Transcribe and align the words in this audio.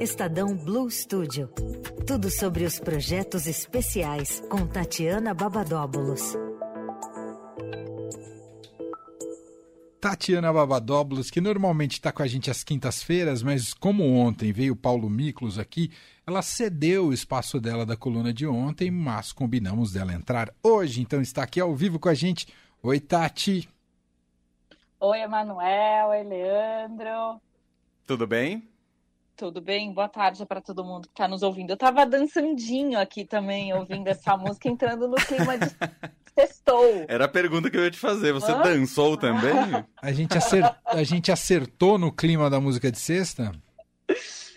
Estadão 0.00 0.56
Blue 0.56 0.90
Studio. 0.90 1.48
Tudo 2.06 2.30
sobre 2.30 2.64
os 2.64 2.80
projetos 2.80 3.46
especiais 3.46 4.40
com 4.48 4.66
Tatiana 4.66 5.34
Babadóbulos. 5.34 6.22
Tatiana 10.00 10.50
Babadóbulos, 10.54 11.30
que 11.30 11.38
normalmente 11.38 11.92
está 11.92 12.10
com 12.10 12.22
a 12.22 12.26
gente 12.26 12.50
às 12.50 12.64
quintas-feiras, 12.64 13.42
mas 13.42 13.74
como 13.74 14.16
ontem 14.16 14.54
veio 14.54 14.74
Paulo 14.74 15.10
Miklos 15.10 15.58
aqui, 15.58 15.92
ela 16.26 16.40
cedeu 16.40 17.08
o 17.08 17.12
espaço 17.12 17.60
dela 17.60 17.84
da 17.84 17.94
coluna 17.94 18.32
de 18.32 18.46
ontem, 18.46 18.90
mas 18.90 19.32
combinamos 19.32 19.92
dela 19.92 20.14
entrar 20.14 20.50
hoje, 20.62 21.02
então 21.02 21.20
está 21.20 21.42
aqui 21.42 21.60
ao 21.60 21.76
vivo 21.76 21.98
com 21.98 22.08
a 22.08 22.14
gente. 22.14 22.48
Oi, 22.82 22.98
Tati. 23.00 23.68
Oi, 24.98 25.20
Emanuel. 25.20 26.08
Oi, 26.08 26.22
Leandro. 26.22 27.38
Tudo 28.06 28.26
bem? 28.26 28.69
Tudo 29.40 29.58
bem? 29.58 29.90
Boa 29.90 30.06
tarde 30.06 30.44
para 30.44 30.60
todo 30.60 30.84
mundo 30.84 31.08
que 31.08 31.14
está 31.14 31.26
nos 31.26 31.42
ouvindo. 31.42 31.70
Eu 31.70 31.74
estava 31.74 32.04
dançandinho 32.04 33.00
aqui 33.00 33.24
também, 33.24 33.72
ouvindo 33.72 34.06
essa 34.06 34.36
música, 34.36 34.68
entrando 34.68 35.08
no 35.08 35.16
clima 35.16 35.56
de 35.56 35.64
sextou. 36.38 37.06
Era 37.08 37.24
a 37.24 37.28
pergunta 37.28 37.70
que 37.70 37.76
eu 37.78 37.82
ia 37.82 37.90
te 37.90 37.98
fazer. 37.98 38.34
Você 38.34 38.52
Hã? 38.52 38.60
dançou 38.60 39.16
também? 39.16 39.54
A 40.02 40.12
gente, 40.12 40.36
acert... 40.36 40.76
a 40.84 41.02
gente 41.04 41.32
acertou 41.32 41.96
no 41.96 42.12
clima 42.12 42.50
da 42.50 42.60
música 42.60 42.92
de 42.92 42.98
sexta? 42.98 43.52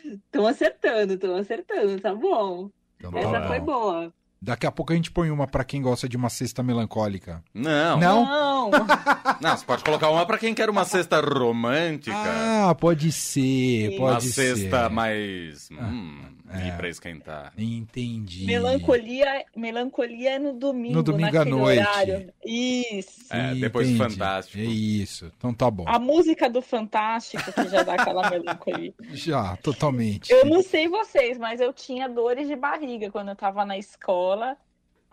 Estão 0.03 0.45
acertando, 0.45 1.13
estão 1.13 1.33
acertando, 1.37 2.01
tá 2.01 2.13
bom. 2.13 2.69
Então, 2.99 3.17
Essa 3.17 3.39
tá 3.39 3.47
foi 3.47 3.61
boa. 3.61 4.13
Daqui 4.43 4.67
a 4.67 4.71
pouco 4.71 4.91
a 4.91 4.95
gente 4.95 5.09
põe 5.09 5.31
uma 5.31 5.47
para 5.47 5.63
quem 5.63 5.81
gosta 5.81 6.09
de 6.09 6.17
uma 6.17 6.29
cesta 6.29 6.61
melancólica. 6.61 7.41
Não. 7.53 7.97
Não? 7.97 8.25
Não, 8.25 8.71
Não 9.39 9.57
você 9.57 9.65
pode 9.65 9.85
colocar 9.85 10.09
uma 10.09 10.25
para 10.25 10.37
quem 10.37 10.53
quer 10.53 10.69
uma 10.69 10.83
cesta 10.83 11.21
romântica. 11.21 12.13
Ah, 12.13 12.75
pode 12.75 13.09
ser, 13.13 13.91
Sim. 13.91 13.97
pode 13.97 14.25
uma 14.25 14.33
ser. 14.33 14.49
Uma 14.49 14.57
cesta 14.57 14.89
mais... 14.89 15.69
Ah. 15.71 15.85
Hum, 15.85 16.21
é. 16.53 16.71
para 16.71 16.89
esquentar. 16.89 17.53
Entendi. 17.57 18.45
Melancolia, 18.45 19.45
melancolia 19.55 20.31
é 20.33 20.39
no 20.39 20.53
domingo, 20.53 20.95
no 20.95 21.03
domingo 21.03 21.39
à 21.39 21.45
noite. 21.45 21.79
Horário. 21.79 22.33
Isso. 22.45 23.33
É, 23.33 23.55
depois 23.55 23.89
do 23.89 23.97
Fantástico. 23.97 24.59
É 24.59 24.65
isso. 24.65 25.31
Então 25.37 25.53
tá 25.53 25.71
bom. 25.71 25.85
A 25.87 25.97
música 25.97 26.49
do 26.49 26.61
Fantástico 26.61 27.51
que 27.51 27.69
já 27.69 27.81
dá 27.81 27.93
aquela 27.93 28.29
melancolia. 28.29 28.93
Já, 29.13 29.55
totalmente. 29.57 30.31
Eu 30.31 30.45
não 30.45 30.61
sei 30.61 30.87
vocês, 30.87 31.37
mas 31.37 31.61
eu 31.61 31.71
tinha 31.71 32.09
dores 32.09 32.47
de 32.47 32.55
barriga 32.55 33.09
quando 33.09 33.29
eu 33.29 33.35
tava 33.35 33.63
na 33.65 33.77
escola 33.77 34.32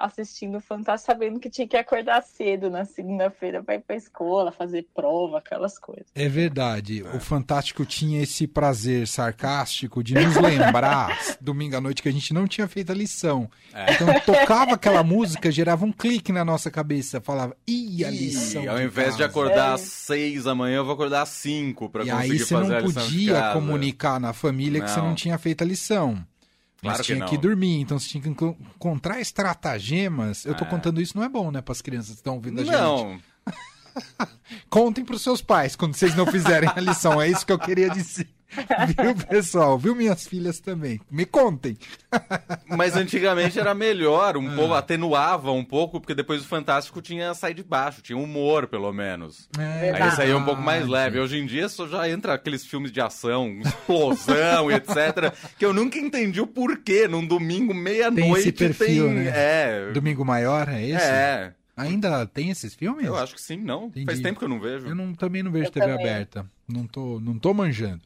assistindo 0.00 0.56
o 0.56 0.60
Fantástico, 0.60 1.12
sabendo 1.12 1.38
que 1.38 1.50
tinha 1.50 1.66
que 1.68 1.76
acordar 1.76 2.22
cedo 2.22 2.70
na 2.70 2.84
segunda-feira 2.84 3.62
para 3.62 3.74
ir 3.74 3.80
para 3.80 3.96
escola, 3.96 4.50
fazer 4.50 4.88
prova, 4.94 5.38
aquelas 5.38 5.78
coisas. 5.78 6.06
É 6.14 6.28
verdade. 6.28 7.02
É. 7.04 7.16
O 7.16 7.20
Fantástico 7.20 7.84
tinha 7.84 8.22
esse 8.22 8.46
prazer 8.46 9.06
sarcástico 9.06 10.02
de 10.02 10.14
nos 10.14 10.36
lembrar 10.40 11.18
domingo 11.40 11.76
à 11.76 11.80
noite 11.80 12.02
que 12.02 12.08
a 12.08 12.12
gente 12.12 12.32
não 12.32 12.46
tinha 12.48 12.66
feito 12.66 12.90
a 12.90 12.94
lição. 12.94 13.48
É. 13.72 13.92
Então 13.92 14.08
tocava 14.20 14.74
aquela 14.74 15.02
música, 15.02 15.50
gerava 15.50 15.84
um 15.84 15.92
clique 15.92 16.32
na 16.32 16.44
nossa 16.44 16.70
cabeça, 16.70 17.20
falava, 17.20 17.56
ih, 17.66 18.04
a 18.04 18.10
lição. 18.10 18.64
E 18.64 18.68
ao 18.68 18.80
invés 18.80 19.08
casa. 19.08 19.16
de 19.18 19.24
acordar 19.24 19.70
é. 19.70 19.74
às 19.74 19.82
seis 19.82 20.44
da 20.44 20.54
manhã, 20.54 20.78
eu 20.78 20.84
vou 20.84 20.94
acordar 20.94 21.22
às 21.22 21.28
cinco 21.28 21.88
para 21.88 22.04
conseguir 22.04 22.38
fazer 22.38 22.56
a 22.56 22.60
lição. 22.60 22.60
E 22.60 22.74
aí 22.74 22.82
você 22.82 22.88
não 22.88 23.04
podia 23.04 23.52
comunicar 23.52 24.18
na 24.18 24.32
família 24.32 24.80
não. 24.80 24.86
que 24.86 24.92
você 24.92 25.00
não 25.00 25.14
tinha 25.14 25.38
feito 25.38 25.62
a 25.62 25.66
lição. 25.66 26.24
Claro 26.80 26.98
Mas 26.98 27.06
tinha 27.06 27.20
que, 27.24 27.30
que, 27.30 27.38
dormir, 27.38 27.80
então 27.80 27.98
você 27.98 28.08
tinha 28.08 28.22
que 28.22 28.28
encontrar 28.28 29.20
estratagemas. 29.20 30.46
Eu 30.46 30.54
tô 30.54 30.64
é. 30.64 30.68
contando 30.68 31.00
isso, 31.00 31.16
não 31.16 31.24
é 31.24 31.28
bom, 31.28 31.50
né, 31.50 31.60
para 31.60 31.72
as 31.72 31.82
crianças 31.82 32.12
que 32.12 32.20
estão 32.20 32.36
ouvindo 32.36 32.60
a 32.60 32.64
gente. 32.64 32.72
Não. 32.72 33.20
Contem 34.70 35.04
para 35.04 35.14
os 35.14 35.22
seus 35.22 35.42
pais 35.42 35.76
quando 35.76 35.94
vocês 35.94 36.14
não 36.14 36.26
fizerem 36.26 36.70
a 36.74 36.80
lição. 36.80 37.20
É 37.20 37.28
isso 37.28 37.44
que 37.44 37.52
eu 37.52 37.58
queria 37.58 37.90
dizer. 37.90 38.28
Viu, 39.00 39.14
pessoal? 39.26 39.78
Viu 39.78 39.94
minhas 39.94 40.26
filhas 40.26 40.60
também? 40.60 41.00
Me 41.10 41.24
contem. 41.24 41.76
Mas 42.66 42.96
antigamente 42.96 43.58
era 43.58 43.74
melhor, 43.74 44.36
um 44.36 44.48
ah. 44.50 44.54
pouco, 44.54 44.74
atenuava 44.74 45.52
um 45.52 45.64
pouco, 45.64 46.00
porque 46.00 46.14
depois 46.14 46.42
o 46.42 46.46
Fantástico 46.46 47.00
tinha 47.00 47.34
sair 47.34 47.54
de 47.54 47.62
baixo, 47.62 48.02
tinha 48.02 48.18
humor, 48.18 48.66
pelo 48.66 48.92
menos. 48.92 49.48
É, 49.58 49.92
Aí 49.92 50.10
saía 50.12 50.36
um 50.36 50.44
pouco 50.44 50.62
mais 50.62 50.86
leve. 50.86 51.18
Hoje 51.18 51.38
em 51.38 51.46
dia 51.46 51.68
só 51.68 51.86
já 51.86 52.08
entra 52.08 52.34
aqueles 52.34 52.64
filmes 52.64 52.90
de 52.90 53.00
ação, 53.00 53.60
explosão 53.64 54.70
e 54.70 54.74
etc. 54.74 55.32
Que 55.58 55.64
eu 55.64 55.72
nunca 55.72 55.98
entendi 55.98 56.40
o 56.40 56.46
porquê. 56.46 57.06
Num 57.06 57.24
domingo, 57.24 57.72
meia-noite, 57.72 58.52
tem. 58.52 58.66
Esse 58.68 58.76
perfil, 58.76 59.06
tem... 59.06 59.14
Né? 59.14 59.32
É. 59.34 59.92
Domingo 59.92 60.24
maior, 60.24 60.68
é 60.68 60.84
esse? 60.84 61.04
É. 61.04 61.52
Ainda 61.76 62.26
tem 62.26 62.50
esses 62.50 62.74
filmes? 62.74 63.06
Eu 63.06 63.16
acho 63.16 63.34
que 63.34 63.40
sim, 63.40 63.56
não. 63.56 63.86
Entendi. 63.86 64.06
Faz 64.06 64.20
tempo 64.20 64.38
que 64.38 64.44
eu 64.44 64.48
não 64.48 64.60
vejo. 64.60 64.86
Eu 64.86 64.94
não, 64.94 65.14
também 65.14 65.42
não 65.42 65.50
vejo 65.50 65.66
eu 65.66 65.70
TV 65.70 65.86
também. 65.86 66.04
aberta. 66.04 66.46
Não 66.68 66.86
tô, 66.86 67.18
não 67.20 67.38
tô 67.38 67.54
manjando. 67.54 68.02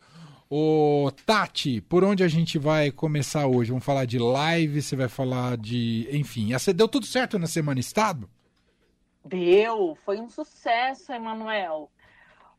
Ô, 0.56 1.10
Tati, 1.26 1.80
por 1.80 2.04
onde 2.04 2.22
a 2.22 2.28
gente 2.28 2.60
vai 2.60 2.92
começar 2.92 3.44
hoje? 3.44 3.72
Vamos 3.72 3.84
falar 3.84 4.04
de 4.04 4.20
live, 4.20 4.80
você 4.80 4.94
vai 4.94 5.08
falar 5.08 5.56
de. 5.56 6.06
Enfim, 6.12 6.50
deu 6.76 6.86
tudo 6.86 7.06
certo 7.06 7.40
na 7.40 7.48
Semana 7.48 7.80
Estado? 7.80 8.30
Deu, 9.24 9.98
foi 10.04 10.20
um 10.20 10.30
sucesso, 10.30 11.12
Emanuel. 11.12 11.90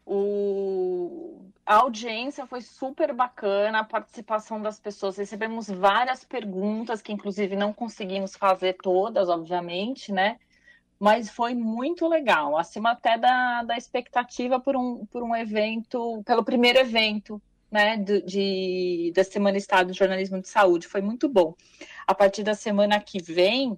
O... 0.05 1.39
A 1.65 1.75
audiência 1.75 2.45
foi 2.45 2.59
super 2.59 3.13
bacana, 3.13 3.79
a 3.79 3.83
participação 3.85 4.61
das 4.61 4.77
pessoas. 4.77 5.15
Recebemos 5.15 5.69
várias 5.69 6.25
perguntas, 6.25 7.01
que 7.01 7.13
inclusive 7.13 7.55
não 7.55 7.71
conseguimos 7.71 8.35
fazer 8.35 8.73
todas, 8.73 9.29
obviamente, 9.29 10.11
né? 10.11 10.37
Mas 10.99 11.29
foi 11.29 11.55
muito 11.55 12.09
legal, 12.09 12.57
acima 12.57 12.91
até 12.91 13.17
da, 13.17 13.63
da 13.63 13.77
expectativa 13.77 14.59
por 14.59 14.75
um, 14.75 15.05
por 15.05 15.23
um 15.23 15.33
evento, 15.33 16.21
pelo 16.25 16.43
primeiro 16.43 16.79
evento 16.79 17.41
né, 17.75 17.97
de, 17.97 19.11
da 19.13 19.21
Semana 19.25 19.57
Estado 19.57 19.91
de 19.91 19.97
Jornalismo 19.99 20.41
de 20.41 20.47
Saúde. 20.47 20.87
Foi 20.87 21.01
muito 21.01 21.27
bom. 21.27 21.53
A 22.07 22.15
partir 22.15 22.41
da 22.41 22.55
semana 22.55 23.01
que 23.01 23.21
vem, 23.21 23.77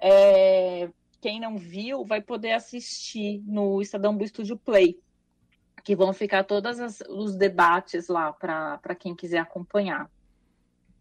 é, 0.00 0.90
quem 1.20 1.38
não 1.38 1.56
viu 1.56 2.04
vai 2.04 2.20
poder 2.20 2.54
assistir 2.54 3.40
no 3.46 3.80
Estadão 3.80 4.16
Blue 4.16 4.26
Studio 4.26 4.56
Play, 4.56 4.98
que 5.84 5.94
vão 5.94 6.12
ficar 6.12 6.42
todos 6.42 6.78
os 7.08 7.36
debates 7.36 8.08
lá 8.08 8.32
para 8.32 8.96
quem 8.98 9.14
quiser 9.14 9.38
acompanhar. 9.38 10.10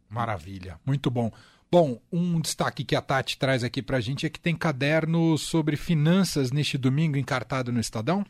Maravilha, 0.07 0.79
muito 0.85 1.09
bom. 1.09 1.31
Bom, 1.71 1.99
um 2.11 2.39
destaque 2.39 2.83
que 2.83 2.95
a 2.95 3.01
Tati 3.01 3.39
traz 3.39 3.63
aqui 3.63 3.81
para 3.81 3.97
a 3.97 4.01
gente 4.01 4.23
é 4.23 4.29
que 4.29 4.39
tem 4.39 4.55
caderno 4.55 5.35
sobre 5.35 5.75
finanças 5.75 6.51
neste 6.51 6.77
domingo 6.77 7.17
encartado 7.17 7.71
no 7.71 7.79
Estadão? 7.79 8.23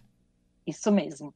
Isso 0.65 0.91
mesmo. 0.91 1.33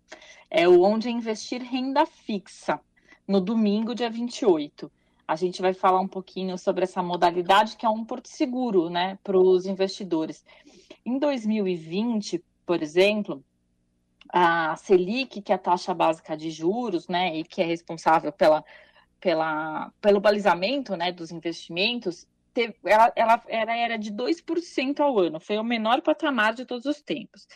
É 0.50 0.68
o 0.68 0.82
Onde 0.82 1.10
Investir 1.10 1.62
Renda 1.62 2.06
Fixa, 2.06 2.80
no 3.28 3.40
domingo, 3.40 3.94
dia 3.94 4.10
28. 4.10 4.92
A 5.28 5.36
gente 5.36 5.62
vai 5.62 5.74
falar 5.74 6.00
um 6.00 6.08
pouquinho 6.08 6.58
sobre 6.58 6.84
essa 6.84 7.04
modalidade 7.04 7.78
que 7.78 7.86
é 7.86 7.90
um 7.90 8.04
porto 8.04 8.28
seguro 8.28 8.90
né, 8.90 9.20
para 9.24 9.38
os 9.38 9.68
investidores. 9.68 10.44
Em 11.06 11.20
2020, 11.20 12.44
por 12.66 12.82
exemplo, 12.82 13.44
a 14.34 14.76
Selic, 14.76 15.42
que 15.42 15.52
é 15.52 15.56
a 15.56 15.60
taxa 15.60 15.94
básica 15.94 16.36
de 16.36 16.50
juros, 16.50 17.08
né, 17.08 17.38
e 17.38 17.44
que 17.44 17.62
é 17.62 17.66
responsável 17.66 18.32
pela, 18.32 18.64
pela, 19.20 19.92
pelo 20.02 20.20
balizamento 20.20 20.96
né, 20.96 21.12
dos 21.12 21.32
investimentos, 21.32 22.28
teve, 22.54 22.76
ela, 22.84 23.12
ela, 23.16 23.44
ela 23.48 23.76
era 23.76 23.98
de 23.98 24.12
2% 24.12 25.00
ao 25.00 25.20
ano, 25.20 25.40
foi 25.40 25.58
o 25.58 25.64
menor 25.64 26.02
patamar 26.02 26.54
de 26.54 26.66
todos 26.66 26.86
os 26.86 27.02
tempos. 27.02 27.48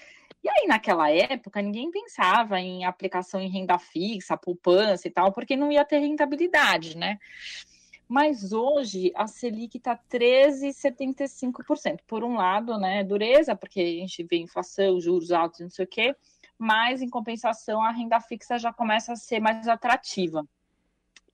E 0.43 0.49
aí, 0.49 0.67
naquela 0.67 1.09
época, 1.09 1.61
ninguém 1.61 1.89
pensava 1.89 2.59
em 2.59 2.83
aplicação 2.83 3.39
em 3.39 3.49
renda 3.49 3.79
fixa, 3.79 4.35
poupança 4.35 5.07
e 5.07 5.11
tal, 5.11 5.31
porque 5.31 5.55
não 5.55 5.71
ia 5.71 5.85
ter 5.85 5.99
rentabilidade, 5.99 6.97
né? 6.97 7.17
Mas 8.09 8.51
hoje 8.51 9.11
a 9.15 9.25
Selic 9.25 9.77
está 9.77 9.97
13,75%. 9.97 12.01
Por 12.05 12.23
um 12.23 12.35
lado, 12.35 12.77
né, 12.77 13.03
dureza, 13.03 13.55
porque 13.55 13.79
a 13.79 13.85
gente 13.85 14.23
vê 14.23 14.37
inflação, 14.37 14.99
juros 14.99 15.31
altos, 15.31 15.61
não 15.61 15.69
sei 15.69 15.85
o 15.85 15.87
quê, 15.87 16.15
mas 16.57 17.01
em 17.01 17.09
compensação 17.09 17.81
a 17.81 17.91
renda 17.91 18.19
fixa 18.19 18.59
já 18.59 18.73
começa 18.73 19.13
a 19.13 19.15
ser 19.15 19.39
mais 19.39 19.67
atrativa. 19.67 20.45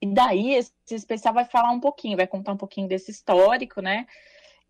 E 0.01 0.07
daí 0.07 0.53
esse 0.53 0.71
especial 0.91 1.33
vai 1.33 1.45
falar 1.45 1.71
um 1.71 1.79
pouquinho, 1.79 2.15
vai 2.15 2.27
contar 2.27 2.53
um 2.53 2.57
pouquinho 2.57 2.87
desse 2.87 3.11
histórico, 3.11 3.81
né? 3.81 4.07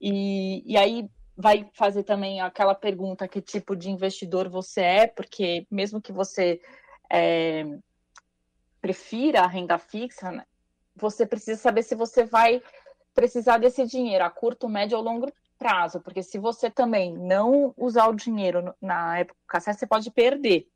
E, 0.02 0.64
e 0.66 0.78
aí 0.78 1.10
vai 1.40 1.70
fazer 1.72 2.04
também 2.04 2.42
aquela 2.42 2.76
pergunta 2.76 3.26
que 3.26 3.42
tipo 3.42 3.74
de 3.74 3.90
investidor 3.90 4.50
você 4.50 4.82
é, 4.82 5.08
porque 5.08 5.66
mesmo 5.72 6.02
que 6.02 6.12
você 6.12 6.60
é, 7.10 7.66
prefira 8.82 9.44
a 9.44 9.48
renda 9.48 9.78
fixa, 9.78 10.32
né, 10.32 10.46
você 10.94 11.26
precisa 11.26 11.58
saber 11.58 11.84
se 11.84 11.96
você 11.96 12.26
vai 12.26 12.62
precisar 13.16 13.58
desse 13.58 13.86
dinheiro 13.86 14.26
a 14.26 14.30
curto, 14.30 14.68
médio 14.68 14.98
ou 14.98 15.04
longo 15.04 15.32
prazo, 15.58 16.02
porque 16.02 16.22
se 16.22 16.38
você 16.38 16.70
também 16.70 17.18
não 17.18 17.74
usar 17.78 18.08
o 18.10 18.16
dinheiro 18.16 18.76
na 18.82 19.20
época 19.20 19.62
certa, 19.62 19.80
você 19.80 19.88
pode 19.88 20.12
perder, 20.12 20.68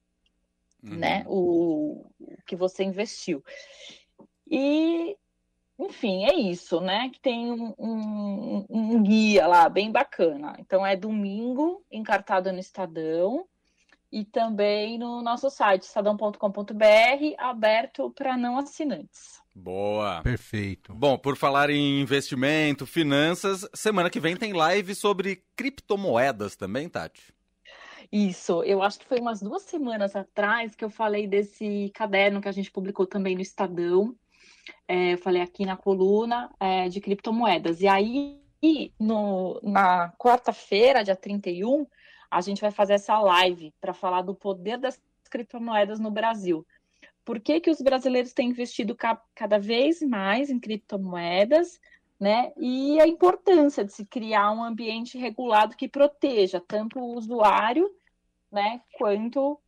uhum. 0.81 0.95
né, 0.95 1.25
o, 1.27 2.05
o 2.21 2.41
que 2.45 2.55
você 2.55 2.85
investiu. 2.85 3.43
E 4.49 5.17
enfim, 5.77 6.25
é 6.25 6.35
isso, 6.35 6.79
né? 6.79 7.09
Que 7.09 7.19
tem 7.19 7.51
um, 7.51 7.73
um, 7.77 8.65
um, 8.69 9.03
guia 9.03 9.47
lá 9.47 9.67
bem 9.67 9.91
bacana. 9.91 10.55
Então 10.59 10.85
é 10.85 10.95
domingo, 10.95 11.83
encartado 11.91 12.51
no 12.51 12.59
Estadão. 12.59 13.47
e 14.11 14.23
também 14.23 14.99
no 14.99 15.23
nosso 15.23 15.49
site, 15.49 15.83
estadão.com.br, 15.83 17.35
aberto 17.39 18.11
para 18.11 18.37
não 18.37 18.59
assinantes. 18.59 19.41
Boa. 19.55 20.21
Perfeito. 20.21 20.93
Bom, 20.93 21.17
por 21.17 21.35
falar 21.35 21.69
em 21.69 21.99
investimento, 21.99 22.85
finanças, 22.85 23.67
semana 23.73 24.09
que 24.09 24.19
vem 24.19 24.35
tem 24.35 24.53
live 24.53 24.93
sobre 24.93 25.43
criptomoedas 25.55 26.55
também, 26.55 26.87
Tati? 26.87 27.33
Isso, 28.11 28.61
eu 28.63 28.83
acho 28.83 28.99
que 28.99 29.07
foi 29.07 29.19
umas 29.19 29.41
duas 29.41 29.63
semanas 29.63 30.15
atrás 30.15 30.75
que 30.75 30.85
eu 30.85 30.89
falei 30.89 31.25
desse 31.25 31.91
caderno 31.95 32.39
que 32.39 32.47
a 32.47 32.51
gente 32.51 32.71
publicou 32.71 33.07
também 33.07 33.33
no 33.33 33.41
Estadão. 33.41 34.15
É, 34.87 35.13
eu 35.13 35.17
falei 35.17 35.41
aqui 35.41 35.65
na 35.65 35.77
coluna 35.77 36.49
é, 36.59 36.89
de 36.89 37.01
criptomoedas. 37.01 37.81
E 37.81 37.87
aí, 37.87 38.41
no, 38.99 39.59
na 39.63 40.11
quarta-feira, 40.17 41.03
dia 41.03 41.15
31, 41.15 41.85
a 42.29 42.41
gente 42.41 42.61
vai 42.61 42.71
fazer 42.71 42.93
essa 42.93 43.19
live 43.19 43.73
para 43.79 43.93
falar 43.93 44.21
do 44.21 44.33
poder 44.33 44.77
das 44.77 45.01
criptomoedas 45.29 45.99
no 45.99 46.11
Brasil 46.11 46.65
por 47.25 47.39
que, 47.39 47.59
que 47.59 47.69
os 47.69 47.81
brasileiros 47.81 48.33
têm 48.33 48.49
investido 48.49 48.95
ca 48.95 49.21
cada 49.33 49.57
vez 49.57 50.01
mais 50.01 50.49
em 50.49 50.59
criptomoedas, 50.59 51.79
né? 52.19 52.51
E 52.57 52.99
a 52.99 53.07
importância 53.07 53.83
de 53.83 53.93
se 53.93 54.05
criar 54.05 54.51
um 54.51 54.63
ambiente 54.63 55.17
regulado 55.17 55.75
que 55.75 55.87
proteja 55.87 56.61
tanto 56.67 56.99
o 56.99 57.15
usuário, 57.15 57.89
né, 58.51 58.81
quanto 58.97 59.59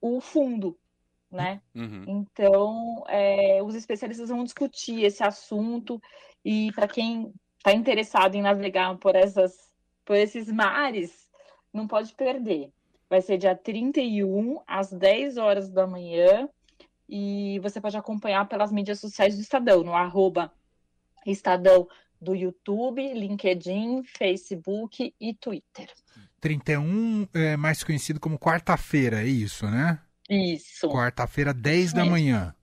o 0.00 0.20
fundo, 0.20 0.78
né? 1.30 1.60
Uhum. 1.74 2.04
Então, 2.06 3.04
é, 3.08 3.62
os 3.62 3.74
especialistas 3.74 4.28
vão 4.28 4.44
discutir 4.44 5.04
esse 5.04 5.22
assunto 5.22 6.00
e 6.44 6.72
para 6.72 6.88
quem 6.88 7.32
está 7.58 7.72
interessado 7.72 8.34
em 8.34 8.42
navegar 8.42 8.96
por 8.96 9.14
essas, 9.14 9.72
por 10.04 10.16
esses 10.16 10.50
mares, 10.50 11.28
não 11.72 11.86
pode 11.86 12.14
perder. 12.14 12.70
Vai 13.08 13.20
ser 13.20 13.38
dia 13.38 13.54
31 13.54 14.60
às 14.66 14.92
10 14.92 15.36
horas 15.36 15.68
da 15.68 15.86
manhã 15.86 16.48
e 17.08 17.58
você 17.60 17.80
pode 17.80 17.96
acompanhar 17.96 18.48
pelas 18.48 18.72
mídias 18.72 19.00
sociais 19.00 19.36
do 19.36 19.42
Estadão, 19.42 19.82
no 19.82 19.94
arroba 19.94 20.52
Estadão 21.26 21.88
do 22.20 22.34
YouTube, 22.34 23.14
LinkedIn, 23.14 24.04
Facebook 24.04 25.14
e 25.20 25.34
Twitter. 25.34 25.90
31 26.40 27.26
é 27.34 27.56
mais 27.56 27.82
conhecido 27.82 28.20
como 28.20 28.38
quarta-feira, 28.38 29.22
é 29.22 29.26
isso, 29.26 29.66
né? 29.66 30.00
Isso. 30.30 30.88
Quarta-feira, 30.88 31.52
10 31.52 31.92
da 31.92 32.04
manhã. 32.04 32.54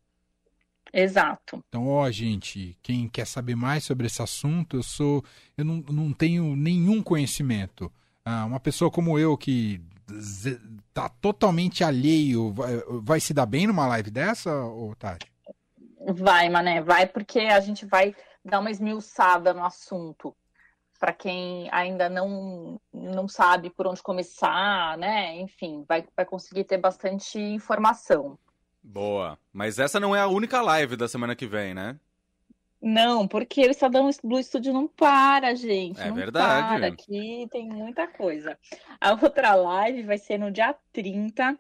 Exato. 0.94 1.62
Então, 1.68 1.88
ó, 1.88 2.10
gente, 2.10 2.78
quem 2.82 3.10
quer 3.10 3.28
saber 3.28 3.56
mais 3.56 3.84
sobre 3.84 4.08
esse 4.08 4.22
assunto, 4.22 4.78
eu 4.78 4.84
sou. 4.84 5.24
Eu 5.58 5.66
não, 5.66 5.84
não 5.90 6.14
tenho 6.14 6.56
nenhum 6.56 7.04
conhecimento. 7.04 7.92
Ah, 8.24 8.46
uma 8.46 8.60
pessoa 8.60 8.90
como 8.90 9.20
eu 9.20 9.38
que 9.38 9.82
tá 10.94 11.10
totalmente 11.10 11.84
alheio, 11.84 12.52
vai, 12.54 12.78
vai, 13.02 13.20
se 13.20 13.34
dar 13.34 13.46
bem 13.46 13.68
numa 13.68 13.86
live 13.88 14.10
dessa, 14.10 14.54
ou 14.54 14.96
Tati? 14.96 15.30
Vai, 16.10 16.50
Mané, 16.50 16.82
vai 16.82 17.06
porque 17.06 17.40
a 17.40 17.60
gente 17.60 17.86
vai 17.86 18.16
dar 18.44 18.60
uma 18.60 18.72
esmiuçada 18.72 19.54
no 19.54 19.64
assunto. 19.64 20.36
Para 21.00 21.14
quem 21.14 21.70
ainda 21.72 22.10
não, 22.10 22.80
não 23.08 23.28
sabe 23.28 23.70
por 23.70 23.88
onde 23.88 24.02
começar, 24.02 24.98
né? 24.98 25.36
Enfim, 25.40 25.84
vai, 25.88 26.06
vai 26.16 26.26
conseguir 26.26 26.64
ter 26.64 26.78
bastante 26.78 27.40
informação. 27.40 28.38
Boa. 28.84 29.38
Mas 29.52 29.80
essa 29.80 30.00
não 30.00 30.16
é 30.16 30.22
a 30.22 30.28
única 30.28 30.62
live 30.62 30.96
da 30.96 31.08
semana 31.08 31.36
que 31.36 31.46
vem, 31.46 31.74
né? 31.74 32.00
Não, 32.82 33.28
porque 33.28 33.62
o 33.62 33.72
Estadão 33.72 34.10
Blue 34.24 34.42
Studio 34.42 34.72
não 34.72 34.88
para, 34.88 35.56
gente. 35.56 36.00
É 36.00 36.08
não 36.08 36.16
verdade. 36.16 36.80
Para. 36.80 36.88
Aqui 36.88 37.48
tem 37.52 37.68
muita 37.68 38.08
coisa. 38.08 38.58
A 39.02 39.12
outra 39.12 39.56
live 39.56 40.04
vai 40.04 40.18
ser 40.18 40.38
no 40.38 40.52
dia 40.52 40.76
30, 40.94 41.58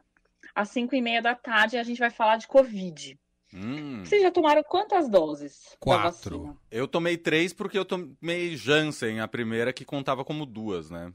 às 0.54 0.70
5 0.70 0.96
e 0.96 1.02
meia 1.02 1.22
da 1.22 1.36
tarde, 1.36 1.76
e 1.76 1.80
a 1.80 1.84
gente 1.84 2.00
vai 2.00 2.12
falar 2.12 2.38
de 2.38 2.48
Covid. 2.48 3.18
Hum. 3.54 4.04
Vocês 4.06 4.22
já 4.22 4.30
tomaram 4.30 4.64
quantas 4.64 5.10
doses? 5.10 5.76
Quatro. 5.80 6.58
Eu 6.70 6.88
tomei 6.88 7.18
três 7.18 7.54
porque 7.54 7.78
eu 7.78 7.86
tomei 7.86 8.56
Janssen, 8.56 9.20
a 9.20 9.28
primeira, 9.28 9.74
que 9.74 9.86
contava 9.86 10.24
como 10.24 10.46
duas, 10.46 10.90
né? 10.90 11.12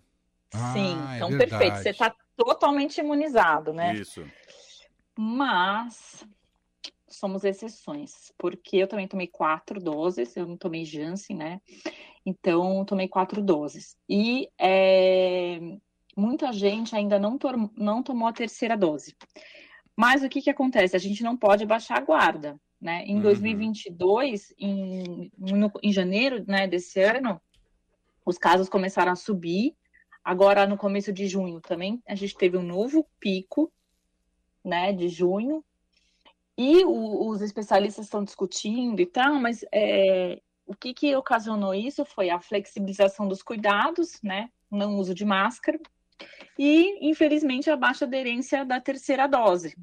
Sim, 0.73 0.97
ah, 0.99 1.15
é 1.15 1.17
então 1.17 1.29
é 1.31 1.39
perfeito. 1.39 1.77
Você 1.79 1.91
está 1.91 2.15
totalmente 2.37 2.99
imunizado, 2.99 3.73
né? 3.73 3.95
Isso. 3.95 4.25
Mas 5.17 6.27
somos 7.09 7.45
exceções, 7.45 8.33
porque 8.39 8.79
eu 8.79 8.89
também 8.89 9.07
tomei 9.07 9.27
quatro 9.27 9.81
doses, 9.81 10.37
eu 10.37 10.47
não 10.47 10.57
tomei 10.57 10.85
Janssen, 10.85 11.37
né? 11.37 11.61
Então, 12.25 12.85
tomei 12.85 13.09
quatro 13.09 13.43
doses. 13.43 13.97
E 14.09 14.49
é, 14.59 15.59
muita 16.17 16.53
gente 16.53 16.95
ainda 16.95 17.19
não, 17.19 17.37
to 17.37 17.71
não 17.77 18.03
tomou 18.03 18.29
a 18.29 18.33
terceira 18.33 18.77
dose. 18.77 19.15
Mas 19.97 20.23
o 20.23 20.29
que, 20.29 20.41
que 20.41 20.51
acontece? 20.51 20.97
A 20.97 20.99
gente 20.99 21.23
não 21.23 21.37
pode 21.37 21.67
baixar 21.67 21.99
a 21.99 22.05
guarda, 22.05 22.59
né? 22.81 23.05
Em 23.05 23.17
uhum. 23.17 23.23
2022, 23.23 24.55
em, 24.59 25.31
no, 25.39 25.71
em 25.83 25.93
janeiro 25.93 26.45
né, 26.47 26.67
desse 26.67 27.01
ano, 27.01 27.41
os 28.25 28.39
casos 28.39 28.69
começaram 28.69 29.13
a 29.13 29.17
subir. 29.17 29.75
Agora, 30.25 30.67
no 30.67 30.77
começo 30.77 31.13
de 31.13 31.27
junho 31.27 31.61
também, 31.61 32.03
a 32.07 32.15
gente 32.15 32.37
teve 32.37 32.57
um 32.57 32.63
novo 32.63 33.07
pico, 33.19 33.73
né, 34.65 34.93
de 34.93 35.09
junho, 35.09 35.65
e 36.57 36.85
o, 36.85 37.29
os 37.29 37.41
especialistas 37.41 38.05
estão 38.05 38.23
discutindo 38.23 39.01
e 39.01 39.07
tal, 39.07 39.35
mas 39.35 39.65
é, 39.73 40.41
o 40.67 40.75
que, 40.75 40.95
que 40.95 41.17
ocasionou 41.17 41.75
isso 41.75 42.05
foi 42.05 42.31
a 42.31 42.41
flexibilização 42.41 43.27
dos 43.27 43.43
cuidados, 43.43 44.21
né? 44.23 44.49
Não 44.71 44.97
uso 44.97 45.15
de 45.15 45.25
máscara, 45.25 45.81
e, 46.59 47.09
infelizmente, 47.09 47.71
a 47.71 47.77
baixa 47.77 48.05
aderência 48.05 48.65
da 48.65 48.81
terceira 48.81 49.27
dose. 49.27 49.77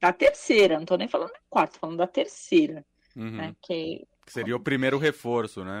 Da 0.00 0.12
terceira, 0.12 0.74
não 0.74 0.82
estou 0.82 0.98
nem 0.98 1.08
falando 1.08 1.32
da 1.32 1.40
quarta, 1.48 1.78
falando 1.78 1.98
da 1.98 2.06
terceira. 2.06 2.84
Uhum. 3.16 3.30
Né? 3.30 3.56
Que... 3.62 4.06
que 4.24 4.32
seria 4.32 4.56
o 4.56 4.60
primeiro 4.60 4.98
reforço, 4.98 5.64
né? 5.64 5.80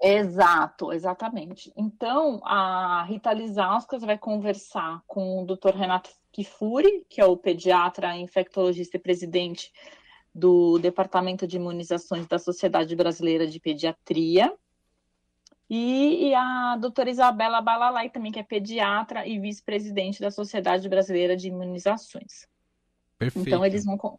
Exato, 0.00 0.92
exatamente. 0.92 1.72
Então, 1.76 2.40
a 2.44 3.04
Rita 3.04 3.32
Lizauskas 3.32 4.02
vai 4.02 4.18
conversar 4.18 5.02
com 5.06 5.42
o 5.42 5.46
Dr. 5.46 5.74
Renato 5.74 6.10
Kifuri, 6.32 7.04
que 7.08 7.20
é 7.20 7.24
o 7.24 7.36
pediatra, 7.36 8.16
infectologista 8.16 8.96
e 8.96 9.00
presidente 9.00 9.72
do 10.34 10.78
Departamento 10.78 11.46
de 11.46 11.56
Imunizações 11.56 12.26
da 12.26 12.38
Sociedade 12.38 12.94
Brasileira 12.94 13.46
de 13.46 13.58
Pediatria, 13.58 14.54
e, 15.68 16.28
e 16.28 16.34
a 16.34 16.76
doutora 16.76 17.10
Isabela 17.10 17.60
Balalai, 17.60 18.10
também, 18.10 18.32
que 18.32 18.40
é 18.40 18.42
pediatra 18.42 19.24
e 19.24 19.38
vice-presidente 19.38 20.20
da 20.20 20.30
Sociedade 20.30 20.88
Brasileira 20.88 21.36
de 21.36 21.46
Imunizações. 21.46 22.48
Perfeito. 23.16 23.46
Então, 23.46 23.64
eles 23.64 23.84
vão. 23.84 24.18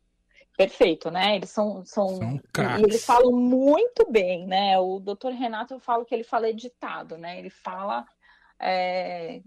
Perfeito, 0.68 1.10
né? 1.10 1.36
Eles 1.36 1.50
são. 1.50 1.84
são, 1.86 2.10
são 2.10 2.40
e 2.80 2.84
eles 2.84 3.04
falam 3.04 3.32
muito 3.32 4.10
bem, 4.12 4.46
né? 4.46 4.78
O 4.80 5.00
doutor 5.00 5.32
Renato, 5.32 5.74
eu 5.74 5.80
falo 5.80 6.06
que 6.06 6.14
ele 6.14 6.24
fala 6.24 6.50
editado, 6.50 7.18
né? 7.18 7.40
Ele 7.40 7.50
fala. 7.50 8.06
É, 8.60 9.42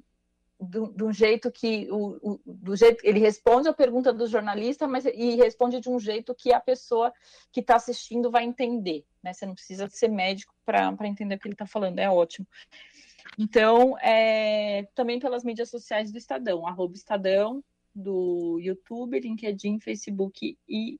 de 0.60 1.04
um 1.04 1.12
jeito 1.12 1.50
que 1.50 1.88
o, 1.90 2.18
o, 2.22 2.40
do 2.46 2.74
jeito 2.74 3.04
ele 3.04 3.18
responde 3.18 3.68
a 3.68 3.72
pergunta 3.72 4.12
do 4.12 4.26
jornalista, 4.26 4.88
mas 4.88 5.04
e 5.04 5.34
responde 5.36 5.80
de 5.80 5.90
um 5.90 5.98
jeito 5.98 6.34
que 6.34 6.52
a 6.52 6.60
pessoa 6.60 7.12
que 7.52 7.60
está 7.60 7.76
assistindo 7.76 8.30
vai 8.30 8.44
entender, 8.44 9.04
né? 9.22 9.32
Você 9.32 9.46
não 9.46 9.54
precisa 9.54 9.88
ser 9.88 10.08
médico 10.08 10.54
para 10.64 10.96
entender 11.02 11.34
o 11.34 11.38
que 11.38 11.48
ele 11.48 11.54
está 11.54 11.66
falando, 11.66 11.98
é 11.98 12.08
ótimo. 12.08 12.46
Então, 13.38 13.98
é, 13.98 14.86
também 14.94 15.18
pelas 15.18 15.44
mídias 15.44 15.70
sociais 15.70 16.10
do 16.10 16.18
Estadão, 16.18 16.66
arroba 16.66 16.94
Estadão, 16.94 17.62
do 17.94 18.58
YouTube, 18.60 19.20
LinkedIn, 19.20 19.78
Facebook 19.78 20.58
e 20.68 20.98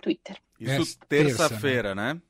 Twitter. 0.00 0.36
Isso 0.58 0.98
terça-feira, 1.08 1.94
né? 1.94 2.14
né? 2.14 2.20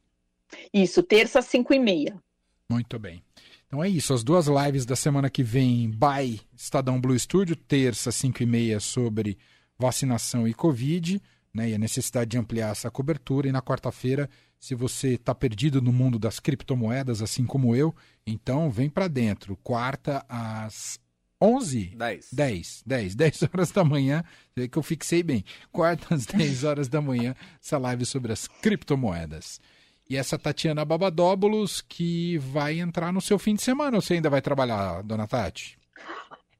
Isso, 0.72 1.02
terça, 1.02 1.40
cinco 1.42 1.72
e 1.72 1.78
meia. 1.78 2.20
Muito 2.68 2.98
bem. 2.98 3.22
Então 3.66 3.84
é 3.84 3.88
isso, 3.88 4.12
as 4.12 4.24
duas 4.24 4.48
lives 4.48 4.84
da 4.84 4.96
semana 4.96 5.30
que 5.30 5.44
vem, 5.44 5.88
by 5.88 6.40
Estadão 6.56 7.00
Blue 7.00 7.16
Studio, 7.16 7.54
terça, 7.54 8.10
5 8.10 8.42
e 8.42 8.46
meia, 8.46 8.80
sobre 8.80 9.38
vacinação 9.78 10.48
e 10.48 10.52
Covid, 10.52 11.22
né, 11.54 11.70
e 11.70 11.74
a 11.74 11.78
necessidade 11.78 12.30
de 12.30 12.38
ampliar 12.38 12.72
essa 12.72 12.90
cobertura. 12.90 13.46
E 13.46 13.52
na 13.52 13.62
quarta-feira, 13.62 14.28
se 14.58 14.74
você 14.74 15.14
está 15.14 15.32
perdido 15.32 15.80
no 15.80 15.92
mundo 15.92 16.18
das 16.18 16.40
criptomoedas, 16.40 17.22
assim 17.22 17.46
como 17.46 17.76
eu, 17.76 17.94
então 18.26 18.72
vem 18.72 18.90
para 18.90 19.06
dentro. 19.06 19.56
Quarta 19.62 20.24
às 20.28 20.98
11? 21.40 21.94
10. 21.96 22.28
10, 22.32 22.82
10, 22.86 23.14
10 23.14 23.42
horas 23.44 23.70
da 23.70 23.82
manhã, 23.82 24.22
que 24.70 24.76
eu 24.78 24.82
fixei 24.82 25.22
bem. 25.22 25.44
Quarta 25.72 26.14
às 26.14 26.26
10 26.26 26.64
horas 26.64 26.88
da 26.88 27.00
manhã, 27.00 27.34
essa 27.62 27.78
live 27.78 28.04
sobre 28.04 28.32
as 28.32 28.46
criptomoedas. 28.46 29.60
E 30.08 30.16
essa 30.16 30.38
Tatiana 30.38 30.84
Babadóbulos 30.84 31.80
que 31.80 32.36
vai 32.38 32.80
entrar 32.80 33.12
no 33.12 33.20
seu 33.20 33.38
fim 33.38 33.54
de 33.54 33.62
semana. 33.62 34.00
Você 34.00 34.14
ainda 34.14 34.28
vai 34.28 34.42
trabalhar, 34.42 35.02
dona 35.02 35.26
Tati? 35.26 35.79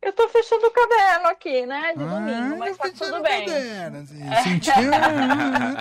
Eu 0.03 0.15
tô 0.15 0.27
fechando 0.31 0.67
o 0.67 0.71
caderno 0.71 1.29
aqui, 1.29 1.67
né? 1.67 1.93
De 1.95 2.03
ah, 2.03 2.07
domingo, 2.07 2.59
mas 2.59 2.77
tá 2.79 2.91
tudo 2.91 3.23
bem. 3.23 3.45
Caderno, 3.45 3.99
assim, 3.99 4.23
é. 4.23 4.37
sentiu? 4.43 4.73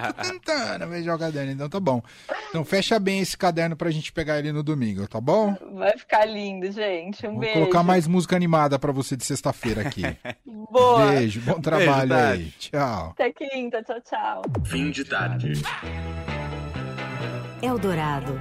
tô 0.07 0.23
tentando 0.23 0.87
fechar 0.89 1.15
o 1.15 1.19
caderno, 1.19 1.51
então 1.53 1.69
tá 1.69 1.79
bom. 1.79 2.03
Então 2.49 2.65
fecha 2.65 2.99
bem 2.99 3.21
esse 3.21 3.37
caderno 3.37 3.77
pra 3.77 3.89
gente 3.91 4.11
pegar 4.11 4.37
ele 4.37 4.51
no 4.51 4.61
domingo, 4.61 5.07
tá 5.07 5.21
bom? 5.21 5.55
Vai 5.73 5.97
ficar 5.97 6.25
lindo, 6.25 6.69
gente. 6.69 7.25
Um 7.25 7.31
Vou 7.31 7.39
beijo. 7.39 7.53
colocar 7.53 7.81
mais 7.81 8.07
música 8.07 8.35
animada 8.35 8.77
pra 8.77 8.91
você 8.91 9.15
de 9.15 9.23
sexta-feira 9.23 9.83
aqui. 9.83 10.03
Boa. 10.45 11.11
Beijo, 11.11 11.39
bom 11.39 11.61
trabalho 11.61 12.09
beijo, 12.09 12.23
aí. 12.25 12.51
Tchau. 12.59 13.09
Até 13.11 13.31
quinta, 13.31 13.81
tchau, 13.83 14.01
tchau. 14.01 14.41
Fim 14.65 14.91
de 14.91 15.05
tarde. 15.05 15.53
Eldorado. 17.61 18.39